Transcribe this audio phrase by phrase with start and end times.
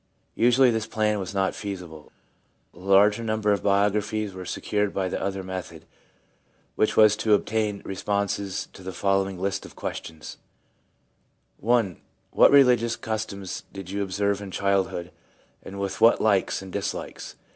[0.33, 2.11] Usually this plan was not feasible.
[2.73, 5.85] The larger number of bio graphies were secured by the other method,
[6.73, 10.37] which was to obtain responses to the following list of questions:
[11.25, 11.97] —* I.
[12.31, 15.11] What religious customs did you observe in child hood,
[15.61, 17.35] and with what likes and dislikes?